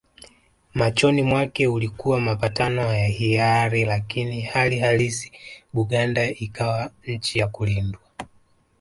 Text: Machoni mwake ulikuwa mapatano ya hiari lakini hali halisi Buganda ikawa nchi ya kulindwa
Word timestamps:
Machoni 0.75 1.21
mwake 1.23 1.67
ulikuwa 1.67 2.21
mapatano 2.21 2.81
ya 2.93 3.05
hiari 3.07 3.85
lakini 3.85 4.41
hali 4.41 4.79
halisi 4.79 5.31
Buganda 5.73 6.29
ikawa 6.31 6.91
nchi 7.07 7.39
ya 7.39 7.47
kulindwa 7.47 8.01